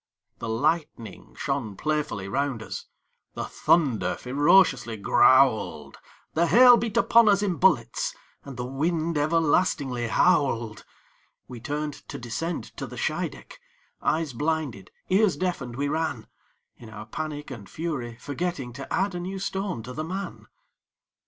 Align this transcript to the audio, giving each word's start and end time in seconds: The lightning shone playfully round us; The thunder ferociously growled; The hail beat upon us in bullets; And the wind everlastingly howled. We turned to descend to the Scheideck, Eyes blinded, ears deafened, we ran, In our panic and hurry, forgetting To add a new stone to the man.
The 0.39 0.49
lightning 0.49 1.35
shone 1.37 1.77
playfully 1.77 2.27
round 2.27 2.63
us; 2.63 2.87
The 3.35 3.43
thunder 3.43 4.15
ferociously 4.15 4.97
growled; 4.97 5.99
The 6.33 6.47
hail 6.47 6.75
beat 6.75 6.97
upon 6.97 7.29
us 7.29 7.43
in 7.43 7.57
bullets; 7.57 8.15
And 8.43 8.57
the 8.57 8.65
wind 8.65 9.15
everlastingly 9.15 10.07
howled. 10.07 10.85
We 11.47 11.59
turned 11.59 11.93
to 12.09 12.17
descend 12.17 12.75
to 12.77 12.87
the 12.87 12.97
Scheideck, 12.97 13.59
Eyes 14.01 14.33
blinded, 14.33 14.89
ears 15.09 15.37
deafened, 15.37 15.75
we 15.75 15.87
ran, 15.87 16.25
In 16.77 16.89
our 16.89 17.05
panic 17.05 17.51
and 17.51 17.69
hurry, 17.69 18.15
forgetting 18.19 18.73
To 18.73 18.91
add 18.91 19.13
a 19.13 19.19
new 19.19 19.37
stone 19.37 19.83
to 19.83 19.93
the 19.93 20.03
man. 20.03 20.47